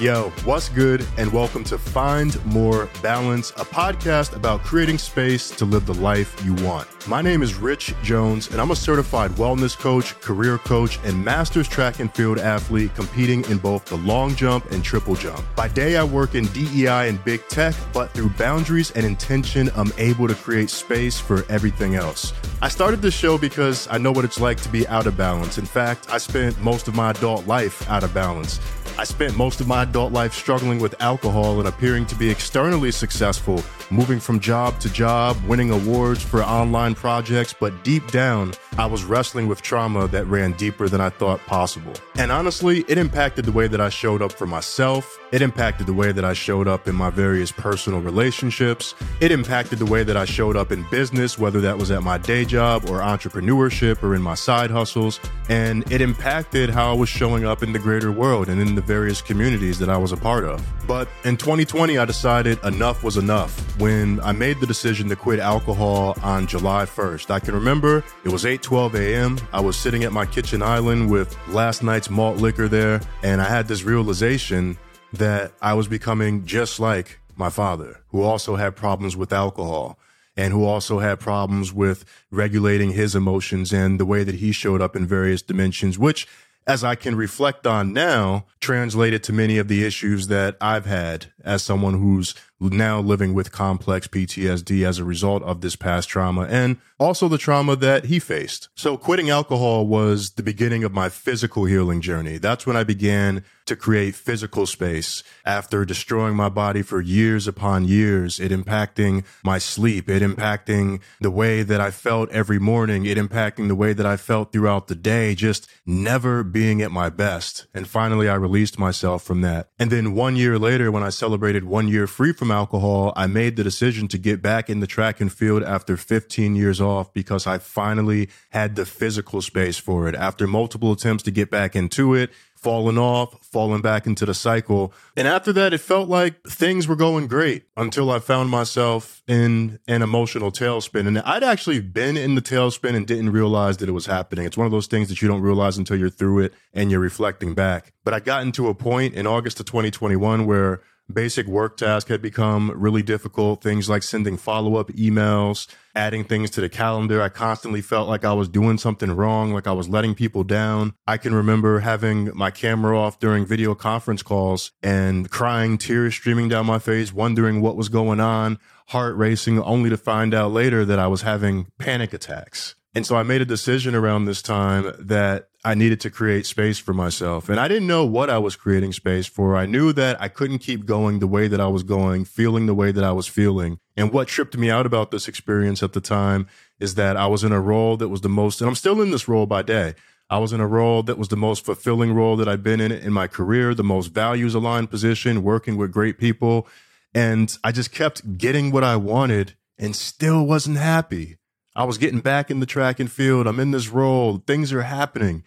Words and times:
Yo, 0.00 0.30
what's 0.44 0.70
good? 0.70 1.06
And 1.18 1.30
welcome 1.30 1.62
to 1.64 1.76
Find 1.76 2.42
More 2.46 2.88
Balance, 3.02 3.50
a 3.50 3.66
podcast 3.66 4.34
about 4.34 4.62
creating 4.62 4.96
space 4.96 5.50
to 5.50 5.66
live 5.66 5.84
the 5.84 5.92
life 5.92 6.42
you 6.42 6.54
want. 6.64 6.88
My 7.06 7.20
name 7.20 7.42
is 7.42 7.56
Rich 7.56 7.92
Jones, 8.02 8.50
and 8.50 8.62
I'm 8.62 8.70
a 8.70 8.76
certified 8.76 9.30
wellness 9.32 9.78
coach, 9.78 10.18
career 10.22 10.56
coach, 10.56 10.98
and 11.04 11.22
master's 11.22 11.68
track 11.68 12.00
and 12.00 12.10
field 12.14 12.38
athlete 12.38 12.94
competing 12.94 13.44
in 13.50 13.58
both 13.58 13.84
the 13.84 13.98
long 13.98 14.34
jump 14.36 14.70
and 14.70 14.82
triple 14.82 15.16
jump. 15.16 15.44
By 15.54 15.68
day, 15.68 15.98
I 15.98 16.04
work 16.04 16.34
in 16.34 16.46
DEI 16.46 17.08
and 17.10 17.22
big 17.22 17.46
tech, 17.48 17.74
but 17.92 18.10
through 18.12 18.30
boundaries 18.30 18.92
and 18.92 19.04
intention, 19.04 19.70
I'm 19.76 19.92
able 19.98 20.28
to 20.28 20.34
create 20.34 20.70
space 20.70 21.20
for 21.20 21.44
everything 21.50 21.96
else. 21.96 22.32
I 22.62 22.70
started 22.70 23.02
this 23.02 23.14
show 23.14 23.36
because 23.36 23.86
I 23.90 23.98
know 23.98 24.12
what 24.12 24.24
it's 24.24 24.40
like 24.40 24.62
to 24.62 24.68
be 24.70 24.88
out 24.88 25.06
of 25.06 25.18
balance. 25.18 25.58
In 25.58 25.66
fact, 25.66 26.10
I 26.10 26.16
spent 26.16 26.58
most 26.62 26.88
of 26.88 26.94
my 26.94 27.10
adult 27.10 27.46
life 27.46 27.86
out 27.90 28.02
of 28.02 28.14
balance. 28.14 28.60
I 29.00 29.04
spent 29.04 29.34
most 29.34 29.62
of 29.62 29.66
my 29.66 29.84
adult 29.84 30.12
life 30.12 30.34
struggling 30.34 30.78
with 30.78 31.00
alcohol 31.00 31.58
and 31.58 31.66
appearing 31.66 32.04
to 32.04 32.14
be 32.14 32.28
externally 32.28 32.92
successful, 32.92 33.64
moving 33.90 34.20
from 34.20 34.40
job 34.40 34.78
to 34.80 34.92
job, 34.92 35.42
winning 35.46 35.70
awards 35.70 36.22
for 36.22 36.42
online 36.42 36.94
projects, 36.94 37.54
but 37.58 37.82
deep 37.82 38.06
down, 38.10 38.52
I 38.78 38.86
was 38.86 39.04
wrestling 39.04 39.48
with 39.48 39.62
trauma 39.62 40.08
that 40.08 40.26
ran 40.26 40.52
deeper 40.52 40.88
than 40.88 41.00
I 41.00 41.10
thought 41.10 41.44
possible. 41.46 41.92
And 42.16 42.30
honestly, 42.30 42.84
it 42.88 42.98
impacted 42.98 43.44
the 43.44 43.52
way 43.52 43.66
that 43.68 43.80
I 43.80 43.88
showed 43.88 44.22
up 44.22 44.32
for 44.32 44.46
myself. 44.46 45.18
It 45.32 45.42
impacted 45.42 45.86
the 45.86 45.92
way 45.92 46.12
that 46.12 46.24
I 46.24 46.32
showed 46.32 46.66
up 46.66 46.88
in 46.88 46.94
my 46.94 47.10
various 47.10 47.52
personal 47.52 48.00
relationships. 48.00 48.94
It 49.20 49.32
impacted 49.32 49.78
the 49.78 49.86
way 49.86 50.02
that 50.02 50.16
I 50.16 50.24
showed 50.24 50.56
up 50.56 50.72
in 50.72 50.84
business, 50.90 51.38
whether 51.38 51.60
that 51.60 51.78
was 51.78 51.90
at 51.90 52.02
my 52.02 52.18
day 52.18 52.44
job 52.44 52.84
or 52.84 53.00
entrepreneurship 53.00 54.02
or 54.02 54.14
in 54.14 54.22
my 54.22 54.34
side 54.34 54.70
hustles. 54.70 55.20
And 55.48 55.90
it 55.92 56.00
impacted 56.00 56.70
how 56.70 56.90
I 56.90 56.94
was 56.94 57.08
showing 57.08 57.44
up 57.44 57.62
in 57.62 57.72
the 57.72 57.78
greater 57.78 58.12
world 58.12 58.48
and 58.48 58.60
in 58.60 58.74
the 58.74 58.82
various 58.82 59.20
communities 59.20 59.78
that 59.78 59.88
I 59.88 59.96
was 59.96 60.12
a 60.12 60.16
part 60.16 60.44
of. 60.44 60.64
But 60.90 61.06
in 61.22 61.36
2020, 61.36 61.98
I 61.98 62.04
decided 62.04 62.58
enough 62.64 63.04
was 63.04 63.16
enough 63.16 63.78
when 63.78 64.18
I 64.22 64.32
made 64.32 64.58
the 64.58 64.66
decision 64.66 65.08
to 65.10 65.14
quit 65.14 65.38
alcohol 65.38 66.18
on 66.20 66.48
July 66.48 66.84
1st. 66.84 67.30
I 67.30 67.38
can 67.38 67.54
remember 67.54 68.02
it 68.24 68.30
was 68.30 68.42
8:12 68.42 68.94
a.m. 68.96 69.38
I 69.52 69.60
was 69.60 69.76
sitting 69.76 70.02
at 70.02 70.10
my 70.10 70.26
kitchen 70.26 70.62
island 70.64 71.08
with 71.08 71.38
last 71.46 71.84
night's 71.84 72.10
malt 72.10 72.38
liquor 72.38 72.66
there, 72.66 73.00
and 73.22 73.40
I 73.40 73.44
had 73.44 73.68
this 73.68 73.84
realization 73.84 74.76
that 75.12 75.52
I 75.62 75.74
was 75.74 75.86
becoming 75.86 76.44
just 76.44 76.80
like 76.80 77.20
my 77.36 77.50
father, 77.50 78.00
who 78.08 78.22
also 78.22 78.56
had 78.56 78.74
problems 78.74 79.16
with 79.16 79.32
alcohol 79.32 79.96
and 80.36 80.52
who 80.52 80.64
also 80.64 80.98
had 80.98 81.20
problems 81.20 81.72
with 81.72 82.04
regulating 82.32 82.90
his 82.90 83.14
emotions 83.14 83.72
and 83.72 84.00
the 84.00 84.06
way 84.06 84.24
that 84.24 84.36
he 84.36 84.50
showed 84.50 84.80
up 84.80 84.96
in 84.96 85.06
various 85.06 85.40
dimensions, 85.40 86.00
which 86.00 86.26
as 86.70 86.84
I 86.84 86.94
can 86.94 87.16
reflect 87.16 87.66
on 87.66 87.92
now, 87.92 88.46
translated 88.60 89.24
to 89.24 89.32
many 89.32 89.58
of 89.58 89.66
the 89.66 89.84
issues 89.84 90.28
that 90.28 90.56
I've 90.60 90.86
had 90.86 91.32
as 91.44 91.64
someone 91.64 91.94
who's 91.94 92.32
now 92.60 93.00
living 93.00 93.32
with 93.32 93.50
complex 93.50 94.06
PTSD 94.06 94.86
as 94.86 94.98
a 94.98 95.04
result 95.04 95.42
of 95.42 95.62
this 95.62 95.76
past 95.76 96.08
trauma 96.08 96.42
and 96.42 96.76
also 96.98 97.26
the 97.26 97.38
trauma 97.38 97.74
that 97.74 98.04
he 98.04 98.18
faced. 98.18 98.68
So 98.74 98.98
quitting 98.98 99.30
alcohol 99.30 99.86
was 99.86 100.32
the 100.32 100.42
beginning 100.42 100.84
of 100.84 100.92
my 100.92 101.08
physical 101.08 101.64
healing 101.64 102.02
journey. 102.02 102.36
That's 102.36 102.66
when 102.66 102.76
I 102.76 102.84
began 102.84 103.42
to 103.64 103.76
create 103.76 104.14
physical 104.14 104.66
space 104.66 105.22
after 105.46 105.86
destroying 105.86 106.34
my 106.34 106.50
body 106.50 106.82
for 106.82 107.00
years 107.00 107.48
upon 107.48 107.86
years, 107.86 108.38
it 108.38 108.52
impacting 108.52 109.24
my 109.42 109.58
sleep, 109.58 110.10
it 110.10 110.22
impacting 110.22 111.00
the 111.20 111.30
way 111.30 111.62
that 111.62 111.80
I 111.80 111.90
felt 111.90 112.30
every 112.30 112.58
morning, 112.58 113.06
it 113.06 113.16
impacting 113.16 113.68
the 113.68 113.74
way 113.74 113.94
that 113.94 114.04
I 114.04 114.18
felt 114.18 114.52
throughout 114.52 114.88
the 114.88 114.94
day, 114.94 115.34
just 115.34 115.70
never 115.86 116.42
being 116.42 116.59
at 116.60 116.90
my 116.90 117.08
best. 117.08 117.66
And 117.72 117.88
finally, 117.88 118.28
I 118.28 118.34
released 118.34 118.78
myself 118.78 119.22
from 119.22 119.40
that. 119.40 119.68
And 119.78 119.90
then 119.90 120.14
one 120.14 120.36
year 120.36 120.58
later, 120.58 120.92
when 120.92 121.02
I 121.02 121.08
celebrated 121.08 121.64
one 121.64 121.88
year 121.88 122.06
free 122.06 122.32
from 122.32 122.50
alcohol, 122.50 123.12
I 123.16 123.26
made 123.26 123.56
the 123.56 123.64
decision 123.64 124.08
to 124.08 124.18
get 124.18 124.42
back 124.42 124.68
in 124.68 124.80
the 124.80 124.86
track 124.86 125.20
and 125.20 125.32
field 125.32 125.62
after 125.62 125.96
15 125.96 126.54
years 126.56 126.80
off 126.80 127.12
because 127.14 127.46
I 127.46 127.58
finally 127.58 128.28
had 128.50 128.76
the 128.76 128.84
physical 128.84 129.40
space 129.40 129.78
for 129.78 130.08
it. 130.08 130.14
After 130.14 130.46
multiple 130.46 130.92
attempts 130.92 131.22
to 131.24 131.30
get 131.30 131.50
back 131.50 131.74
into 131.74 132.14
it, 132.14 132.30
falling 132.60 132.98
off, 132.98 133.36
falling 133.42 133.80
back 133.80 134.06
into 134.06 134.26
the 134.26 134.34
cycle. 134.34 134.92
And 135.16 135.26
after 135.26 135.52
that, 135.54 135.72
it 135.72 135.78
felt 135.78 136.08
like 136.08 136.42
things 136.44 136.86
were 136.86 136.96
going 136.96 137.26
great 137.26 137.64
until 137.76 138.10
I 138.10 138.18
found 138.18 138.50
myself 138.50 139.22
in 139.26 139.78
an 139.88 140.02
emotional 140.02 140.52
tailspin. 140.52 141.06
And 141.06 141.18
I'd 141.20 141.42
actually 141.42 141.80
been 141.80 142.16
in 142.16 142.34
the 142.34 142.42
tailspin 142.42 142.94
and 142.94 143.06
didn't 143.06 143.30
realize 143.30 143.78
that 143.78 143.88
it 143.88 143.92
was 143.92 144.06
happening. 144.06 144.44
It's 144.44 144.58
one 144.58 144.66
of 144.66 144.72
those 144.72 144.86
things 144.86 145.08
that 145.08 145.22
you 145.22 145.28
don't 145.28 145.42
realize 145.42 145.78
until 145.78 145.96
you're 145.96 146.10
through 146.10 146.40
it 146.40 146.54
and 146.74 146.90
you're 146.90 147.00
reflecting 147.00 147.54
back. 147.54 147.92
But 148.04 148.14
I 148.14 148.20
got 148.20 148.42
into 148.42 148.68
a 148.68 148.74
point 148.74 149.14
in 149.14 149.26
August 149.26 149.60
of 149.60 149.66
2021 149.66 150.46
where 150.46 150.82
basic 151.10 151.46
work 151.46 151.76
tasks 151.76 152.10
had 152.10 152.22
become 152.22 152.70
really 152.74 153.02
difficult. 153.02 153.62
Things 153.62 153.88
like 153.88 154.02
sending 154.02 154.36
follow 154.36 154.76
up 154.76 154.88
emails, 154.90 155.66
adding 155.94 156.24
things 156.24 156.50
to 156.50 156.60
the 156.60 156.68
calendar. 156.68 157.20
I 157.22 157.28
constantly 157.28 157.80
felt 157.80 158.08
like 158.08 158.24
I 158.24 158.32
was 158.32 158.48
doing 158.48 158.78
something 158.78 159.10
wrong, 159.10 159.52
like 159.52 159.66
I 159.66 159.72
was 159.72 159.88
letting 159.88 160.14
people 160.14 160.44
down. 160.44 160.94
I 161.06 161.16
can 161.16 161.34
remember 161.34 161.80
having 161.80 162.30
my 162.34 162.50
camera 162.50 162.98
off 162.98 163.18
during 163.18 163.46
video 163.46 163.74
conference 163.74 164.22
calls 164.22 164.72
and 164.82 165.30
crying, 165.30 165.78
tears 165.78 166.14
streaming 166.14 166.48
down 166.48 166.66
my 166.66 166.78
face, 166.78 167.12
wondering 167.12 167.60
what 167.60 167.76
was 167.76 167.88
going 167.88 168.20
on, 168.20 168.58
heart 168.88 169.16
racing, 169.16 169.60
only 169.60 169.90
to 169.90 169.96
find 169.96 170.34
out 170.34 170.52
later 170.52 170.84
that 170.84 170.98
I 170.98 171.06
was 171.06 171.22
having 171.22 171.68
panic 171.78 172.12
attacks. 172.12 172.74
And 172.94 173.06
so 173.06 173.16
I 173.16 173.22
made 173.22 173.40
a 173.40 173.46
decision 173.46 173.94
around 173.94 174.24
this 174.24 174.42
time 174.42 174.92
that 174.98 175.48
I 175.64 175.74
needed 175.74 176.00
to 176.00 176.10
create 176.10 176.44
space 176.46 176.78
for 176.78 176.92
myself. 176.92 177.48
And 177.48 177.60
I 177.60 177.68
didn't 177.68 177.86
know 177.86 178.04
what 178.04 178.30
I 178.30 178.38
was 178.38 178.56
creating 178.56 178.92
space 178.92 179.26
for. 179.26 179.56
I 179.56 179.66
knew 179.66 179.92
that 179.92 180.20
I 180.20 180.28
couldn't 180.28 180.58
keep 180.58 180.86
going 180.86 181.20
the 181.20 181.26
way 181.28 181.46
that 181.46 181.60
I 181.60 181.68
was 181.68 181.82
going, 181.84 182.24
feeling 182.24 182.66
the 182.66 182.74
way 182.74 182.90
that 182.90 183.04
I 183.04 183.12
was 183.12 183.28
feeling. 183.28 183.78
And 183.96 184.12
what 184.12 184.26
tripped 184.26 184.56
me 184.56 184.70
out 184.70 184.86
about 184.86 185.10
this 185.10 185.28
experience 185.28 185.82
at 185.82 185.92
the 185.92 186.00
time 186.00 186.48
is 186.80 186.96
that 186.96 187.16
I 187.16 187.26
was 187.26 187.44
in 187.44 187.52
a 187.52 187.60
role 187.60 187.96
that 187.98 188.08
was 188.08 188.22
the 188.22 188.28
most, 188.28 188.60
and 188.60 188.68
I'm 188.68 188.74
still 188.74 189.00
in 189.00 189.10
this 189.10 189.28
role 189.28 189.46
by 189.46 189.62
day. 189.62 189.94
I 190.28 190.38
was 190.38 190.52
in 190.52 190.60
a 190.60 190.66
role 190.66 191.02
that 191.04 191.18
was 191.18 191.28
the 191.28 191.36
most 191.36 191.64
fulfilling 191.64 192.12
role 192.12 192.36
that 192.36 192.48
I'd 192.48 192.62
been 192.62 192.80
in 192.80 192.92
in 192.92 193.12
my 193.12 193.26
career, 193.26 193.74
the 193.74 193.84
most 193.84 194.08
values 194.08 194.54
aligned 194.54 194.90
position, 194.90 195.42
working 195.42 195.76
with 195.76 195.92
great 195.92 196.18
people. 196.18 196.66
And 197.12 197.56
I 197.62 197.72
just 197.72 197.92
kept 197.92 198.38
getting 198.38 198.70
what 198.70 198.84
I 198.84 198.96
wanted 198.96 199.54
and 199.76 199.94
still 199.94 200.46
wasn't 200.46 200.78
happy. 200.78 201.36
I 201.80 201.84
was 201.84 201.96
getting 201.96 202.20
back 202.20 202.50
in 202.50 202.60
the 202.60 202.66
track 202.66 203.00
and 203.00 203.10
field. 203.10 203.46
I'm 203.46 203.58
in 203.58 203.70
this 203.70 203.88
role. 203.88 204.42
Things 204.46 204.70
are 204.70 204.82
happening 204.82 205.44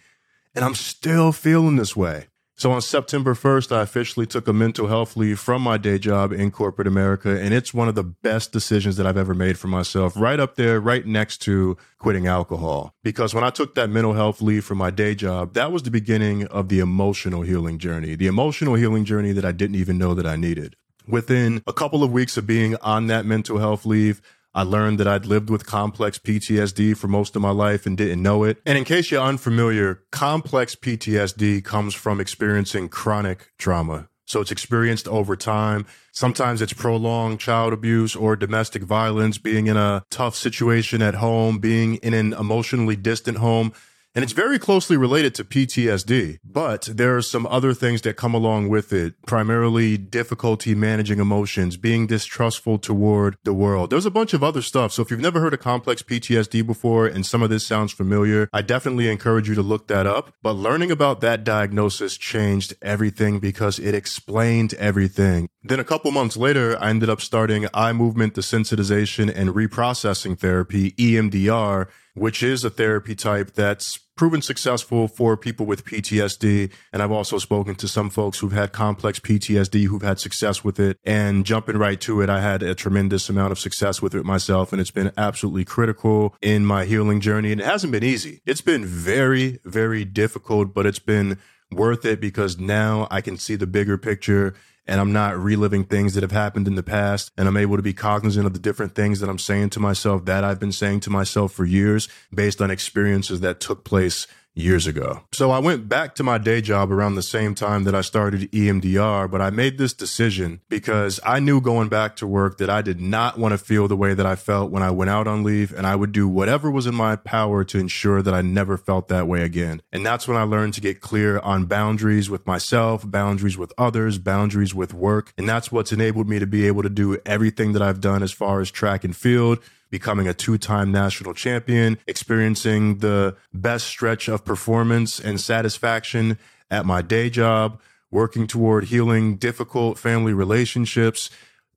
and 0.55 0.65
I'm 0.65 0.73
still 0.73 1.31
feeling 1.31 1.75
this 1.75 1.95
way. 1.95 2.25
So 2.55 2.71
on 2.71 2.81
September 2.81 3.35
1st, 3.35 3.71
I 3.71 3.83
officially 3.83 4.25
took 4.25 4.47
a 4.47 4.53
mental 4.53 4.87
health 4.87 5.15
leave 5.15 5.39
from 5.39 5.61
my 5.61 5.77
day 5.77 5.99
job 5.99 6.33
in 6.33 6.49
corporate 6.49 6.87
America. 6.87 7.39
And 7.39 7.53
it's 7.53 7.71
one 7.71 7.87
of 7.87 7.93
the 7.93 8.03
best 8.03 8.51
decisions 8.51 8.97
that 8.97 9.05
I've 9.05 9.15
ever 9.15 9.35
made 9.35 9.59
for 9.59 9.67
myself, 9.67 10.17
right 10.17 10.39
up 10.39 10.55
there, 10.55 10.81
right 10.81 11.05
next 11.05 11.37
to 11.43 11.77
quitting 11.99 12.25
alcohol. 12.25 12.95
Because 13.03 13.35
when 13.35 13.43
I 13.43 13.51
took 13.51 13.75
that 13.75 13.91
mental 13.91 14.13
health 14.13 14.41
leave 14.41 14.65
from 14.65 14.79
my 14.79 14.89
day 14.89 15.13
job, 15.13 15.53
that 15.53 15.71
was 15.71 15.83
the 15.83 15.91
beginning 15.91 16.47
of 16.47 16.67
the 16.67 16.79
emotional 16.79 17.43
healing 17.43 17.77
journey, 17.77 18.15
the 18.15 18.25
emotional 18.25 18.73
healing 18.73 19.05
journey 19.05 19.33
that 19.33 19.45
I 19.45 19.51
didn't 19.51 19.75
even 19.75 19.99
know 19.99 20.15
that 20.15 20.25
I 20.25 20.35
needed. 20.35 20.77
Within 21.07 21.61
a 21.67 21.73
couple 21.73 22.01
of 22.01 22.11
weeks 22.11 22.37
of 22.37 22.47
being 22.47 22.75
on 22.77 23.05
that 23.07 23.23
mental 23.23 23.59
health 23.59 23.85
leave, 23.85 24.19
I 24.55 24.63
learned 24.63 24.99
that 24.99 25.07
I'd 25.07 25.25
lived 25.25 25.49
with 25.49 25.65
complex 25.65 26.19
PTSD 26.19 26.95
for 26.95 27.07
most 27.07 27.35
of 27.35 27.41
my 27.41 27.49
life 27.49 27.85
and 27.85 27.97
didn't 27.97 28.21
know 28.21 28.43
it. 28.43 28.61
And 28.65 28.77
in 28.77 28.83
case 28.83 29.09
you're 29.09 29.21
unfamiliar, 29.21 30.03
complex 30.11 30.75
PTSD 30.75 31.63
comes 31.63 31.95
from 31.95 32.19
experiencing 32.19 32.89
chronic 32.89 33.51
trauma. 33.57 34.09
So 34.25 34.41
it's 34.41 34.51
experienced 34.51 35.07
over 35.07 35.35
time. 35.35 35.85
Sometimes 36.11 36.61
it's 36.61 36.73
prolonged 36.73 37.39
child 37.39 37.73
abuse 37.73 38.15
or 38.15 38.35
domestic 38.35 38.83
violence, 38.83 39.37
being 39.37 39.67
in 39.67 39.75
a 39.75 40.05
tough 40.09 40.35
situation 40.35 41.01
at 41.01 41.15
home, 41.15 41.57
being 41.57 41.95
in 41.95 42.13
an 42.13 42.33
emotionally 42.33 42.95
distant 42.95 43.39
home. 43.39 43.73
And 44.15 44.21
it's 44.21 44.33
very 44.33 44.59
closely 44.59 44.95
related 44.95 45.33
to 45.35 45.43
PTSD, 45.43 46.37
but 46.45 46.83
there 46.83 47.17
are 47.17 47.21
some 47.23 47.47
other 47.47 47.73
things 47.73 48.01
that 48.03 48.15
come 48.15 48.35
along 48.35 48.69
with 48.69 48.93
it, 48.93 49.15
primarily 49.25 49.97
difficulty 49.97 50.75
managing 50.75 51.19
emotions, 51.19 51.77
being 51.77 52.05
distrustful 52.05 52.77
toward 52.77 53.37
the 53.43 53.55
world. 53.55 53.89
There's 53.89 54.05
a 54.05 54.11
bunch 54.11 54.35
of 54.35 54.43
other 54.43 54.61
stuff. 54.61 54.93
So 54.93 55.01
if 55.01 55.09
you've 55.09 55.19
never 55.19 55.39
heard 55.39 55.55
of 55.55 55.61
complex 55.61 56.03
PTSD 56.03 56.63
before 56.63 57.07
and 57.07 57.25
some 57.25 57.41
of 57.41 57.49
this 57.49 57.65
sounds 57.65 57.91
familiar, 57.91 58.49
I 58.53 58.61
definitely 58.61 59.09
encourage 59.09 59.49
you 59.49 59.55
to 59.55 59.63
look 59.63 59.87
that 59.87 60.05
up. 60.05 60.35
But 60.43 60.53
learning 60.53 60.91
about 60.91 61.21
that 61.21 61.43
diagnosis 61.43 62.15
changed 62.15 62.75
everything 62.83 63.39
because 63.39 63.79
it 63.79 63.95
explained 63.95 64.75
everything. 64.75 65.49
Then 65.65 65.79
a 65.79 65.85
couple 65.85 66.11
months 66.11 66.35
later, 66.35 66.77
I 66.81 66.89
ended 66.89 67.09
up 67.09 67.21
starting 67.21 67.67
eye 67.73 67.93
movement 67.93 68.33
desensitization 68.33 69.33
and 69.33 69.51
reprocessing 69.51 70.37
therapy, 70.37 70.91
EMDR, 70.91 71.87
which 72.15 72.43
is 72.43 72.65
a 72.65 72.69
therapy 72.69 73.15
type 73.15 73.53
that's 73.53 73.97
proven 73.97 74.41
successful 74.41 75.07
for 75.07 75.37
people 75.37 75.65
with 75.65 75.85
PTSD. 75.85 76.69
And 76.91 77.01
I've 77.01 77.13
also 77.13 77.37
spoken 77.37 77.75
to 77.75 77.87
some 77.87 78.09
folks 78.09 78.39
who've 78.39 78.51
had 78.51 78.73
complex 78.73 79.19
PTSD 79.19 79.85
who've 79.85 80.01
had 80.01 80.19
success 80.19 80.65
with 80.65 80.81
it. 80.81 80.97
And 81.05 81.45
jumping 81.45 81.77
right 81.77 81.99
to 82.01 82.19
it, 82.19 82.29
I 82.29 82.41
had 82.41 82.61
a 82.61 82.75
tremendous 82.75 83.29
amount 83.29 83.53
of 83.53 83.59
success 83.59 84.01
with 84.01 84.13
it 84.13 84.25
myself. 84.25 84.73
And 84.73 84.81
it's 84.81 84.91
been 84.91 85.13
absolutely 85.17 85.63
critical 85.63 86.35
in 86.41 86.65
my 86.65 86.83
healing 86.83 87.21
journey. 87.21 87.53
And 87.53 87.61
it 87.61 87.65
hasn't 87.65 87.93
been 87.93 88.03
easy. 88.03 88.41
It's 88.45 88.61
been 88.61 88.85
very, 88.85 89.59
very 89.63 90.03
difficult, 90.03 90.73
but 90.73 90.85
it's 90.85 90.99
been 90.99 91.39
worth 91.71 92.05
it 92.05 92.19
because 92.19 92.59
now 92.59 93.07
I 93.09 93.21
can 93.21 93.37
see 93.37 93.55
the 93.55 93.65
bigger 93.65 93.97
picture 93.97 94.53
and 94.85 94.99
I'm 94.99 95.13
not 95.13 95.37
reliving 95.37 95.85
things 95.85 96.13
that 96.13 96.23
have 96.23 96.31
happened 96.31 96.67
in 96.67 96.75
the 96.75 96.83
past. 96.83 97.31
And 97.37 97.47
I'm 97.47 97.57
able 97.57 97.77
to 97.77 97.83
be 97.83 97.93
cognizant 97.93 98.45
of 98.45 98.53
the 98.53 98.59
different 98.59 98.95
things 98.95 99.19
that 99.19 99.29
I'm 99.29 99.39
saying 99.39 99.71
to 99.71 99.79
myself 99.79 100.25
that 100.25 100.43
I've 100.43 100.59
been 100.59 100.71
saying 100.71 101.01
to 101.01 101.09
myself 101.09 101.53
for 101.53 101.65
years 101.65 102.09
based 102.33 102.61
on 102.61 102.69
experiences 102.69 103.39
that 103.41 103.59
took 103.59 103.83
place 103.83 104.27
years 104.55 104.85
ago. 104.85 105.23
So 105.31 105.51
I 105.51 105.59
went 105.59 105.89
back 105.89 106.13
to 106.15 106.23
my 106.23 106.37
day 106.37 106.61
job 106.61 106.91
around 106.91 107.15
the 107.15 107.23
same 107.23 107.55
time 107.55 107.85
that 107.85 107.95
I 107.95 108.01
started 108.01 108.51
EMDR, 108.51 109.29
but 109.29 109.41
I 109.41 109.49
made 109.49 109.77
this 109.77 109.93
decision 109.93 110.61
because 110.69 111.19
I 111.25 111.39
knew 111.39 111.59
going 111.59 111.89
back 111.89 112.15
to 112.17 112.27
work 112.27 112.57
that 112.59 112.69
I 112.69 112.81
did 112.81 113.01
not 113.01 113.39
want 113.39 113.53
to 113.53 113.57
feel 113.57 113.87
the 113.87 113.97
way 113.97 114.13
that 114.13 114.25
I 114.25 114.35
felt 114.35 114.71
when 114.71 114.83
I 114.83 114.91
went 114.91 115.09
out 115.09 115.27
on 115.27 115.43
leave 115.43 115.73
and 115.73 115.87
I 115.87 115.95
would 115.95 116.11
do 116.11 116.27
whatever 116.27 116.69
was 116.69 116.85
in 116.85 116.95
my 116.95 117.15
power 117.15 117.63
to 117.63 117.79
ensure 117.79 118.21
that 118.21 118.33
I 118.33 118.41
never 118.41 118.77
felt 118.77 119.07
that 119.07 119.27
way 119.27 119.41
again. 119.41 119.81
And 119.91 120.05
that's 120.05 120.27
when 120.27 120.37
I 120.37 120.43
learned 120.43 120.75
to 120.75 120.81
get 120.81 121.01
clear 121.01 121.39
on 121.39 121.65
boundaries 121.65 122.29
with 122.29 122.45
myself, 122.45 123.09
boundaries 123.09 123.57
with 123.57 123.73
others, 123.77 124.19
boundaries 124.19 124.75
with 124.75 124.93
work. 124.93 125.33
And 125.37 125.49
that's 125.49 125.71
what's 125.71 125.91
enabled 125.91 126.29
me 126.29 126.39
to 126.39 126.47
be 126.47 126.67
able 126.67 126.83
to 126.83 126.89
do 126.89 127.17
everything 127.25 127.73
that 127.73 127.81
I've 127.81 128.01
done 128.01 128.21
as 128.21 128.31
far 128.31 128.61
as 128.61 128.69
track 128.69 129.03
and 129.03 129.15
field 129.15 129.59
becoming 129.93 130.27
a 130.27 130.33
two 130.33 130.57
time 130.57 130.91
national 130.91 131.35
champion, 131.35 131.99
experiencing 132.07 132.97
the 132.97 133.35
best 133.53 133.85
stretch 133.85 134.27
of 134.27 134.43
performance 134.43 135.19
and 135.19 135.39
satisfaction 135.39 136.39
at 136.71 136.83
my 136.83 137.03
day 137.03 137.29
job, 137.29 137.79
working 138.09 138.47
toward 138.47 138.85
healing 138.85 139.35
difficult 139.35 139.99
family 139.99 140.33
relationships. 140.33 141.29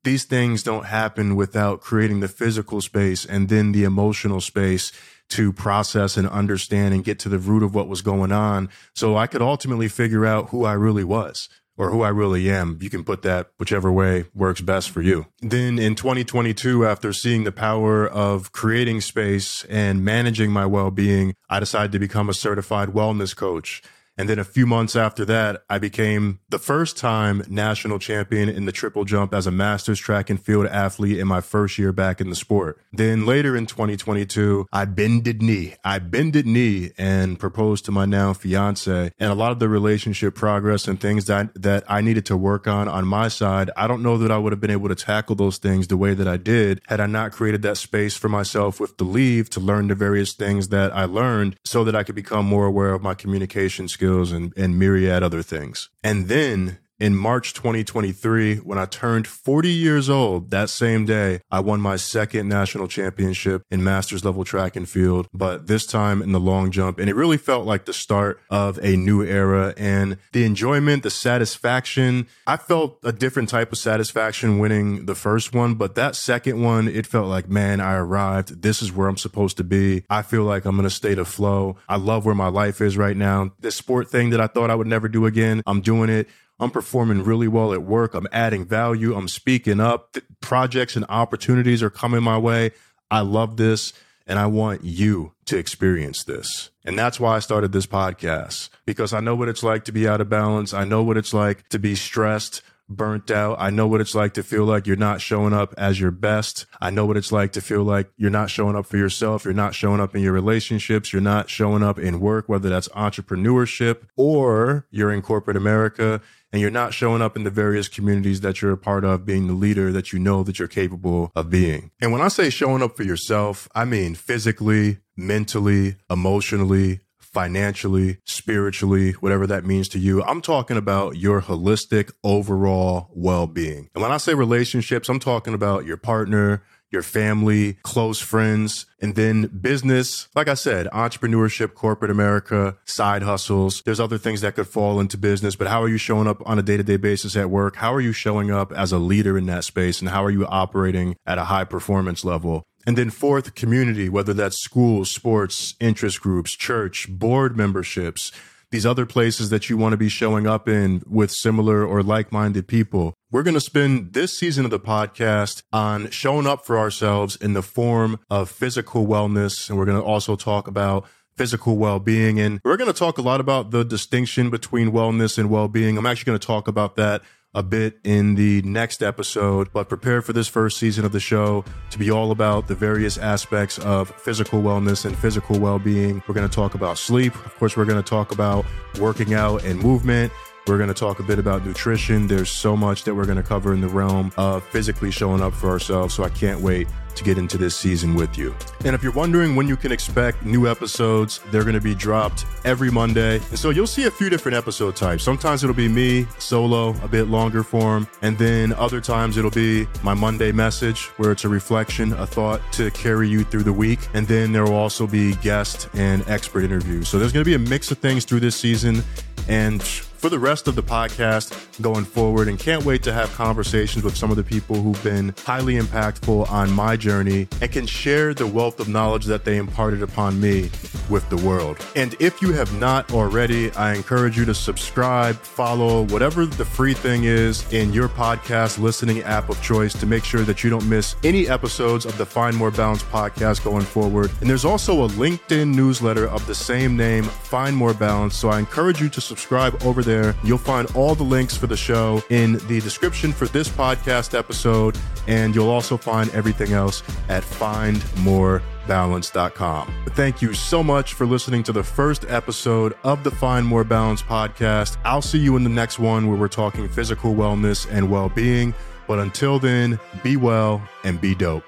These 0.03 0.23
things 0.23 0.63
don't 0.63 0.85
happen 0.85 1.35
without 1.35 1.81
creating 1.81 2.21
the 2.21 2.27
physical 2.27 2.81
space 2.81 3.23
and 3.23 3.49
then 3.49 3.71
the 3.71 3.83
emotional 3.83 4.41
space 4.41 4.91
to 5.29 5.53
process 5.53 6.17
and 6.17 6.27
understand 6.27 6.95
and 6.95 7.03
get 7.03 7.19
to 7.19 7.29
the 7.29 7.37
root 7.37 7.61
of 7.61 7.75
what 7.75 7.87
was 7.87 8.01
going 8.01 8.31
on. 8.31 8.69
So 8.95 9.15
I 9.15 9.27
could 9.27 9.43
ultimately 9.43 9.89
figure 9.89 10.25
out 10.25 10.49
who 10.49 10.65
I 10.65 10.73
really 10.73 11.03
was 11.03 11.49
or 11.77 11.91
who 11.91 12.01
I 12.01 12.09
really 12.09 12.49
am. 12.51 12.79
You 12.81 12.89
can 12.89 13.03
put 13.03 13.21
that 13.21 13.51
whichever 13.57 13.91
way 13.91 14.25
works 14.33 14.61
best 14.61 14.89
for 14.89 15.01
you. 15.01 15.27
Then 15.41 15.79
in 15.79 15.95
2022, 15.95 16.85
after 16.85 17.13
seeing 17.13 17.43
the 17.43 17.51
power 17.51 18.07
of 18.07 18.51
creating 18.51 19.01
space 19.01 19.63
and 19.65 20.03
managing 20.03 20.51
my 20.51 20.65
well 20.65 20.91
being, 20.91 21.35
I 21.49 21.59
decided 21.59 21.91
to 21.93 21.99
become 21.99 22.29
a 22.29 22.33
certified 22.33 22.89
wellness 22.89 23.35
coach. 23.35 23.83
And 24.17 24.27
then 24.27 24.39
a 24.39 24.43
few 24.43 24.65
months 24.65 24.95
after 24.95 25.23
that, 25.25 25.63
I 25.69 25.77
became 25.77 26.39
the 26.49 26.57
first 26.57 26.97
time 26.97 27.43
national 27.47 27.99
champion 27.99 28.49
in 28.49 28.65
the 28.65 28.71
triple 28.71 29.05
jump 29.05 29.33
as 29.33 29.45
a 29.45 29.51
master's 29.51 29.99
track 29.99 30.29
and 30.31 30.41
field 30.41 30.65
athlete 30.65 31.19
in 31.19 31.27
my 31.27 31.39
first 31.39 31.77
year 31.77 31.91
back 31.91 32.19
in 32.19 32.29
the 32.31 32.35
sport. 32.35 32.81
Then 32.91 33.27
later 33.27 33.55
in 33.55 33.67
2022, 33.67 34.67
I 34.73 34.85
bended 34.85 35.41
knee. 35.43 35.75
I 35.83 35.99
bended 35.99 36.47
knee 36.47 36.91
and 36.97 37.37
proposed 37.37 37.85
to 37.85 37.91
my 37.91 38.05
now 38.05 38.33
fiance 38.33 39.11
and 39.19 39.31
a 39.31 39.35
lot 39.35 39.51
of 39.51 39.59
the 39.59 39.69
relationship 39.69 40.33
progress 40.33 40.87
and 40.87 40.99
things 40.99 41.25
that, 41.25 41.53
that 41.53 41.83
I 41.87 42.01
needed 42.01 42.25
to 42.27 42.37
work 42.37 42.67
on 42.67 42.87
on 42.87 43.05
my 43.05 43.27
side. 43.27 43.69
I 43.77 43.87
don't 43.87 44.01
know 44.01 44.17
that 44.17 44.31
I 44.31 44.37
would 44.39 44.51
have 44.51 44.61
been 44.61 44.71
able 44.71 44.89
to 44.89 44.95
tackle 44.95 45.35
those 45.35 45.59
things 45.59 45.87
the 45.87 45.97
way 45.97 46.15
that 46.15 46.27
I 46.27 46.37
did 46.37 46.81
had 46.87 46.99
I 46.99 47.05
not 47.05 47.33
created 47.33 47.61
that 47.61 47.77
space 47.77 48.17
for 48.17 48.29
myself 48.29 48.79
with 48.79 48.97
the 48.97 49.03
leave 49.03 49.49
to 49.51 49.59
learn 49.59 49.89
the 49.89 49.95
various 49.95 50.33
things 50.33 50.69
that 50.69 50.95
I 50.95 51.05
learned 51.05 51.55
so 51.63 51.83
that 51.83 51.95
I 51.95 52.01
could 52.01 52.15
become 52.15 52.45
more 52.47 52.65
aware 52.65 52.93
of 52.93 53.03
my 53.03 53.13
communication 53.13 53.87
skills 53.87 54.06
skills 54.07 54.31
and, 54.31 54.53
and 54.55 54.79
myriad 54.79 55.21
other 55.23 55.43
things. 55.43 55.89
And 56.03 56.27
then 56.27 56.79
in 56.99 57.15
March 57.15 57.53
2023, 57.53 58.57
when 58.57 58.77
I 58.77 58.85
turned 58.85 59.27
40 59.27 59.69
years 59.69 60.09
old, 60.09 60.51
that 60.51 60.69
same 60.69 61.05
day, 61.05 61.41
I 61.51 61.59
won 61.59 61.79
my 61.79 61.95
second 61.95 62.49
national 62.49 62.87
championship 62.87 63.63
in 63.69 63.83
masters 63.83 64.25
level 64.25 64.43
track 64.43 64.75
and 64.75 64.89
field, 64.89 65.27
but 65.33 65.67
this 65.67 65.85
time 65.85 66.21
in 66.21 66.31
the 66.31 66.39
long 66.39 66.71
jump. 66.71 66.99
And 66.99 67.09
it 67.09 67.15
really 67.15 67.37
felt 67.37 67.65
like 67.65 67.85
the 67.85 67.93
start 67.93 68.39
of 68.49 68.79
a 68.81 68.95
new 68.95 69.23
era 69.23 69.73
and 69.77 70.17
the 70.33 70.43
enjoyment, 70.43 71.03
the 71.03 71.09
satisfaction. 71.09 72.27
I 72.47 72.57
felt 72.57 72.99
a 73.03 73.11
different 73.11 73.49
type 73.49 73.71
of 73.71 73.77
satisfaction 73.77 74.59
winning 74.59 75.05
the 75.05 75.15
first 75.15 75.53
one, 75.53 75.75
but 75.75 75.95
that 75.95 76.15
second 76.15 76.61
one, 76.63 76.87
it 76.87 77.05
felt 77.05 77.27
like, 77.27 77.47
man, 77.47 77.79
I 77.79 77.95
arrived. 77.95 78.63
This 78.63 78.81
is 78.81 78.91
where 78.91 79.07
I'm 79.07 79.17
supposed 79.17 79.57
to 79.57 79.63
be. 79.63 80.03
I 80.09 80.23
feel 80.23 80.43
like 80.43 80.65
I'm 80.65 80.79
in 80.79 80.85
a 80.85 80.89
state 80.89 81.19
of 81.19 81.27
flow. 81.27 81.77
I 81.87 81.97
love 81.97 82.25
where 82.25 82.35
my 82.35 82.47
life 82.47 82.81
is 82.81 82.97
right 82.97 83.15
now. 83.15 83.51
This 83.59 83.75
sport 83.75 84.09
thing 84.09 84.31
that 84.31 84.41
I 84.41 84.47
thought 84.47 84.71
I 84.71 84.75
would 84.75 84.87
never 84.87 85.07
do 85.07 85.25
again, 85.25 85.61
I'm 85.67 85.81
doing 85.81 86.09
it. 86.09 86.27
I'm 86.59 86.71
performing 86.71 87.23
really 87.23 87.47
well 87.47 87.73
at 87.73 87.83
work. 87.83 88.13
I'm 88.13 88.27
adding 88.31 88.65
value. 88.65 89.15
I'm 89.15 89.27
speaking 89.27 89.79
up. 89.79 90.13
The 90.13 90.23
projects 90.41 90.95
and 90.95 91.05
opportunities 91.07 91.83
are 91.83 91.89
coming 91.89 92.23
my 92.23 92.37
way. 92.37 92.71
I 93.11 93.21
love 93.21 93.57
this 93.57 93.93
and 94.25 94.37
I 94.37 94.47
want 94.47 94.83
you 94.83 95.33
to 95.45 95.57
experience 95.57 96.23
this. 96.23 96.69
And 96.83 96.97
that's 96.97 97.19
why 97.19 97.35
I 97.35 97.39
started 97.39 97.71
this 97.71 97.85
podcast 97.85 98.69
because 98.85 99.13
I 99.13 99.19
know 99.19 99.35
what 99.35 99.49
it's 99.49 99.63
like 99.63 99.85
to 99.85 99.91
be 99.91 100.07
out 100.07 100.21
of 100.21 100.29
balance. 100.29 100.73
I 100.73 100.83
know 100.83 101.03
what 101.03 101.17
it's 101.17 101.33
like 101.33 101.67
to 101.69 101.79
be 101.79 101.95
stressed, 101.95 102.61
burnt 102.89 103.31
out. 103.31 103.57
I 103.59 103.69
know 103.69 103.87
what 103.87 104.01
it's 104.01 104.15
like 104.15 104.33
to 104.33 104.43
feel 104.43 104.65
like 104.65 104.87
you're 104.87 104.95
not 104.95 105.21
showing 105.21 105.53
up 105.53 105.73
as 105.77 105.99
your 105.99 106.11
best. 106.11 106.65
I 106.81 106.89
know 106.89 107.05
what 107.05 107.17
it's 107.17 107.31
like 107.31 107.53
to 107.53 107.61
feel 107.61 107.83
like 107.83 108.09
you're 108.17 108.29
not 108.29 108.49
showing 108.49 108.75
up 108.75 108.85
for 108.85 108.97
yourself. 108.97 109.45
You're 109.45 109.53
not 109.53 109.75
showing 109.75 110.01
up 110.01 110.15
in 110.15 110.21
your 110.21 110.33
relationships. 110.33 111.11
You're 111.13 111.21
not 111.21 111.49
showing 111.49 111.83
up 111.83 111.99
in 111.99 112.19
work, 112.19 112.49
whether 112.49 112.69
that's 112.69 112.87
entrepreneurship 112.89 114.07
or 114.15 114.87
you're 114.91 115.11
in 115.11 115.21
corporate 115.21 115.57
America 115.57 116.21
and 116.51 116.61
you're 116.61 116.71
not 116.71 116.93
showing 116.93 117.21
up 117.21 117.35
in 117.35 117.43
the 117.43 117.49
various 117.49 117.87
communities 117.87 118.41
that 118.41 118.61
you're 118.61 118.71
a 118.71 118.77
part 118.77 119.03
of 119.03 119.25
being 119.25 119.47
the 119.47 119.53
leader 119.53 119.91
that 119.91 120.13
you 120.13 120.19
know 120.19 120.43
that 120.43 120.59
you're 120.59 120.67
capable 120.67 121.31
of 121.35 121.49
being. 121.49 121.91
And 122.01 122.11
when 122.11 122.21
I 122.21 122.29
say 122.29 122.49
showing 122.49 122.81
up 122.81 122.95
for 122.95 123.03
yourself, 123.03 123.67
I 123.75 123.85
mean 123.85 124.15
physically, 124.15 124.99
mentally, 125.15 125.95
emotionally, 126.09 127.01
financially, 127.37 128.17
spiritually, 128.23 129.11
whatever 129.11 129.45
that 129.45 129.65
means 129.65 129.87
to 129.89 129.99
you. 129.99 130.23
I'm 130.23 130.41
talking 130.41 130.77
about 130.77 131.17
your 131.17 131.41
holistic 131.41 132.11
overall 132.23 133.09
well-being. 133.13 133.89
And 133.93 134.01
when 134.01 134.11
I 134.11 134.17
say 134.17 134.33
relationships, 134.33 135.09
I'm 135.09 135.19
talking 135.19 135.53
about 135.53 135.85
your 135.85 135.97
partner, 135.97 136.63
your 136.91 137.01
family, 137.01 137.73
close 137.83 138.19
friends, 138.19 138.85
and 139.01 139.15
then 139.15 139.47
business. 139.47 140.27
Like 140.35 140.47
I 140.47 140.53
said, 140.53 140.87
entrepreneurship, 140.87 141.73
corporate 141.73 142.11
America, 142.11 142.77
side 142.85 143.23
hustles. 143.23 143.81
There's 143.85 143.99
other 143.99 144.17
things 144.17 144.41
that 144.41 144.55
could 144.55 144.67
fall 144.67 144.99
into 144.99 145.17
business, 145.17 145.55
but 145.55 145.67
how 145.67 145.83
are 145.83 145.89
you 145.89 145.97
showing 145.97 146.27
up 146.27 146.41
on 146.45 146.57
a 146.59 146.63
day 146.63 146.77
to 146.77 146.83
day 146.83 146.97
basis 146.97 147.35
at 147.35 147.49
work? 147.49 147.75
How 147.75 147.93
are 147.93 148.01
you 148.01 148.13
showing 148.13 148.51
up 148.51 148.71
as 148.71 148.91
a 148.91 148.97
leader 148.97 149.37
in 149.37 149.45
that 149.47 149.63
space? 149.63 149.99
And 149.99 150.09
how 150.09 150.23
are 150.23 150.31
you 150.31 150.45
operating 150.47 151.15
at 151.25 151.37
a 151.37 151.45
high 151.45 151.65
performance 151.65 152.23
level? 152.23 152.63
And 152.85 152.97
then 152.97 153.09
fourth, 153.09 153.53
community, 153.53 154.07
whether 154.07 154.33
that's 154.33 154.61
schools, 154.61 155.11
sports, 155.11 155.75
interest 155.81 156.21
groups, 156.21 156.53
church, 156.53 157.07
board 157.09 157.57
memberships, 157.57 158.31
these 158.71 158.85
other 158.85 159.05
places 159.05 159.49
that 159.49 159.69
you 159.69 159.77
want 159.77 159.93
to 159.93 159.97
be 159.97 160.09
showing 160.09 160.47
up 160.47 160.67
in 160.67 161.03
with 161.07 161.31
similar 161.31 161.85
or 161.85 162.03
like 162.03 162.31
minded 162.31 162.67
people. 162.67 163.13
We're 163.31 163.43
going 163.43 163.53
to 163.53 163.61
spend 163.61 164.13
this 164.13 164.37
season 164.37 164.65
of 164.65 164.71
the 164.71 164.79
podcast 164.79 165.63
on 165.71 166.09
showing 166.11 166.47
up 166.47 166.65
for 166.65 166.77
ourselves 166.77 167.35
in 167.35 167.53
the 167.53 167.61
form 167.61 168.19
of 168.29 168.49
physical 168.49 169.05
wellness. 169.05 169.69
And 169.69 169.77
we're 169.77 169.85
going 169.85 169.99
to 169.99 170.05
also 170.05 170.35
talk 170.35 170.67
about 170.67 171.05
physical 171.35 171.77
well-being 171.77 172.39
and 172.39 172.59
we're 172.63 172.77
going 172.77 172.91
to 172.91 172.97
talk 172.97 173.19
a 173.19 173.21
lot 173.21 173.39
about 173.39 173.69
the 173.69 173.85
distinction 173.85 174.49
between 174.49 174.91
wellness 174.91 175.37
and 175.37 175.51
well-being. 175.51 175.97
I'm 175.97 176.05
actually 176.07 176.31
going 176.31 176.39
to 176.39 176.47
talk 176.47 176.67
about 176.67 176.95
that 176.95 177.21
a 177.57 177.63
bit 177.63 177.97
in 178.03 178.35
the 178.35 178.61
next 178.61 179.01
episode, 179.01 179.73
but 179.73 179.89
prepare 179.89 180.21
for 180.21 180.31
this 180.31 180.47
first 180.47 180.77
season 180.77 181.03
of 181.03 181.11
the 181.11 181.19
show 181.19 181.65
to 181.89 181.97
be 181.97 182.11
all 182.11 182.29
about 182.29 182.67
the 182.67 182.75
various 182.75 183.17
aspects 183.17 183.79
of 183.79 184.11
physical 184.11 184.61
wellness 184.61 185.05
and 185.05 185.17
physical 185.17 185.59
well 185.59 185.79
being. 185.79 186.21
We're 186.27 186.35
going 186.35 186.47
to 186.47 186.55
talk 186.55 186.75
about 186.75 186.99
sleep. 186.99 187.33
Of 187.33 187.55
course, 187.55 187.75
we're 187.75 187.85
going 187.85 188.01
to 188.01 188.07
talk 188.07 188.31
about 188.31 188.63
working 188.99 189.33
out 189.33 189.63
and 189.63 189.81
movement. 189.81 190.31
We're 190.67 190.77
going 190.77 190.89
to 190.89 190.93
talk 190.93 191.19
a 191.19 191.23
bit 191.23 191.39
about 191.39 191.65
nutrition. 191.65 192.27
There's 192.27 192.51
so 192.51 192.77
much 192.77 193.05
that 193.05 193.15
we're 193.15 193.25
going 193.25 193.37
to 193.37 193.43
cover 193.43 193.73
in 193.73 193.81
the 193.81 193.87
realm 193.87 194.31
of 194.37 194.63
physically 194.65 195.09
showing 195.09 195.41
up 195.41 195.53
for 195.53 195.69
ourselves. 195.71 196.13
So 196.13 196.23
I 196.23 196.29
can't 196.29 196.61
wait 196.61 196.87
to 197.17 197.23
get 197.23 197.37
into 197.37 197.57
this 197.57 197.75
season 197.75 198.15
with 198.15 198.37
you. 198.37 198.55
And 198.85 198.95
if 198.95 199.03
you're 199.03 199.11
wondering 199.11 199.55
when 199.55 199.67
you 199.67 199.75
can 199.75 199.91
expect 199.91 200.45
new 200.45 200.67
episodes, 200.67 201.39
they're 201.51 201.63
going 201.63 201.75
to 201.75 201.81
be 201.81 201.95
dropped 201.95 202.45
every 202.63 202.89
Monday. 202.89 203.35
And 203.49 203.59
so 203.59 203.71
you'll 203.71 203.87
see 203.87 204.05
a 204.05 204.11
few 204.11 204.29
different 204.29 204.57
episode 204.57 204.95
types. 204.95 205.23
Sometimes 205.23 205.63
it'll 205.63 205.75
be 205.75 205.87
me 205.87 206.25
solo, 206.39 206.95
a 207.03 207.07
bit 207.07 207.27
longer 207.27 207.63
form. 207.63 208.07
And 208.21 208.37
then 208.37 208.73
other 208.73 209.01
times 209.01 209.37
it'll 209.37 209.51
be 209.51 209.87
my 210.03 210.13
Monday 210.13 210.51
message 210.51 211.07
where 211.17 211.31
it's 211.31 211.43
a 211.43 211.49
reflection, 211.49 212.13
a 212.13 212.25
thought 212.25 212.61
to 212.73 212.91
carry 212.91 213.27
you 213.27 213.43
through 213.43 213.63
the 213.63 213.73
week. 213.73 213.99
And 214.13 214.27
then 214.27 214.53
there 214.53 214.63
will 214.63 214.75
also 214.75 215.07
be 215.07 215.35
guest 215.35 215.89
and 215.93 216.27
expert 216.27 216.63
interviews. 216.63 217.09
So 217.09 217.19
there's 217.19 217.31
going 217.31 217.43
to 217.43 217.49
be 217.49 217.55
a 217.55 217.69
mix 217.69 217.91
of 217.91 217.97
things 217.97 218.25
through 218.25 218.41
this 218.41 218.55
season. 218.55 219.03
And 219.47 219.81
for 220.17 220.29
the 220.29 220.39
rest 220.39 220.67
of 220.67 220.75
the 220.75 220.83
podcast 220.83 221.81
going 221.81 222.05
forward 222.05 222.47
and 222.47 222.57
can't 222.57 222.83
wait 222.83 223.03
to 223.03 223.13
have 223.13 223.31
conversations 223.33 224.03
with 224.03 224.17
some 224.17 224.31
of 224.31 224.37
the 224.37 224.43
people 224.43 224.75
who've 224.81 225.03
been 225.03 225.33
highly 225.45 225.75
impactful 225.75 226.49
on 226.49 226.71
my 226.71 226.97
journey 226.97 227.47
and 227.61 227.71
can 227.71 227.85
share 227.85 228.33
the 228.33 228.47
wealth 228.47 228.79
of 228.79 228.87
knowledge 228.87 229.25
that 229.25 229.45
they 229.45 229.57
imparted 229.57 230.01
upon 230.01 230.39
me 230.41 230.69
with 231.09 231.27
the 231.29 231.37
world. 231.37 231.77
And 231.95 232.15
if 232.19 232.41
you 232.41 232.51
have 232.53 232.73
not 232.79 233.11
already, 233.11 233.71
I 233.71 233.93
encourage 233.93 234.37
you 234.37 234.45
to 234.45 234.53
subscribe, 234.53 235.35
follow, 235.35 236.03
whatever 236.05 236.45
the 236.45 236.65
free 236.65 236.93
thing 236.93 237.25
is 237.25 237.71
in 237.71 237.93
your 237.93 238.09
podcast 238.09 238.79
listening 238.79 239.21
app 239.21 239.49
of 239.49 239.61
choice 239.61 239.93
to 239.99 240.05
make 240.05 240.23
sure 240.23 240.41
that 240.41 240.63
you 240.63 240.69
don't 240.69 240.87
miss 240.89 241.15
any 241.23 241.47
episodes 241.47 242.05
of 242.05 242.17
the 242.17 242.25
Find 242.25 242.55
More 242.55 242.71
Balance 242.71 243.03
podcast 243.03 243.63
going 243.63 243.85
forward. 243.85 244.31
And 244.41 244.49
there's 244.49 244.65
also 244.65 245.05
a 245.05 245.09
LinkedIn 245.09 245.75
newsletter 245.75 246.27
of 246.27 246.45
the 246.47 246.55
same 246.55 246.97
name, 246.97 247.23
Find 247.23 247.75
More 247.75 247.93
Balance. 247.93 248.35
So 248.35 248.49
I 248.49 248.59
encourage 248.59 248.99
you 249.01 249.09
to 249.09 249.21
subscribe 249.21 249.81
over 249.83 250.03
there. 250.07 250.35
You'll 250.43 250.57
find 250.57 250.89
all 250.95 251.13
the 251.13 251.23
links 251.23 251.55
for 251.55 251.67
the 251.67 251.77
show 251.77 252.23
in 252.31 252.53
the 252.67 252.81
description 252.81 253.31
for 253.31 253.45
this 253.45 253.69
podcast 253.69 254.35
episode. 254.35 254.97
And 255.27 255.53
you'll 255.53 255.69
also 255.69 255.97
find 255.97 256.31
everything 256.31 256.73
else 256.73 257.03
at 257.29 257.43
findmorebalance.com. 257.43 259.93
Thank 260.09 260.41
you 260.41 260.55
so 260.55 260.81
much 260.81 261.13
for 261.13 261.27
listening 261.27 261.61
to 261.63 261.71
the 261.71 261.83
first 261.83 262.25
episode 262.27 262.95
of 263.03 263.23
the 263.23 263.31
Find 263.31 263.67
More 263.67 263.83
Balance 263.83 264.23
podcast. 264.23 264.97
I'll 265.03 265.21
see 265.21 265.39
you 265.39 265.57
in 265.57 265.63
the 265.63 265.69
next 265.69 265.99
one 265.99 266.27
where 266.27 266.37
we're 266.37 266.47
talking 266.47 266.89
physical 266.89 267.35
wellness 267.35 267.85
and 267.91 268.09
well 268.09 268.29
being. 268.29 268.73
But 269.07 269.19
until 269.19 269.59
then, 269.59 269.99
be 270.23 270.37
well 270.37 270.81
and 271.03 271.21
be 271.21 271.35
dope. 271.35 271.63